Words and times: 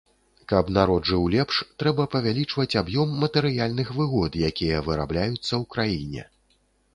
Каб 0.51 0.69
народ 0.77 1.01
жыў 1.09 1.25
лепш, 1.33 1.59
трэба 1.83 2.05
павялічваць 2.15 2.77
аб'ём 2.81 3.13
матэрыяльных 3.25 3.93
выгод, 3.99 4.31
якія 4.49 4.81
вырабляюцца 4.89 5.43
ў 5.43 5.63
краіне. 5.77 6.27